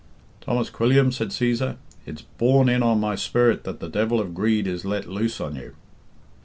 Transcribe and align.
"Thomas 0.43 0.71
Quilliam," 0.71 1.11
said 1.11 1.27
Cæsar, 1.27 1.75
"it's 2.07 2.23
borne 2.39 2.67
in 2.69 2.81
on 2.81 2.99
my 2.99 3.13
spirit 3.13 3.65
that 3.65 3.79
the 3.79 3.87
devil 3.87 4.19
of 4.19 4.33
greed 4.33 4.65
is 4.65 4.83
let 4.83 5.07
loose 5.07 5.39
on 5.39 5.55
you." 5.55 5.75